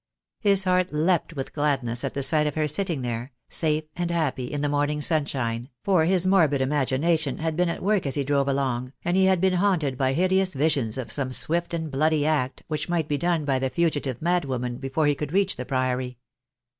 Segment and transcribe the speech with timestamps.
[0.39, 4.45] His heart leapt with gladness at the sight of her sitting there, safe and happy,
[4.51, 8.47] in the morning sunshine, for his morbid imagination had been at work as he drove
[8.47, 12.63] along, and he had been haunted by hideous visions of some swift and bloody act
[12.67, 16.17] which might be done by the fugitive mad woman before he could reach the Priory.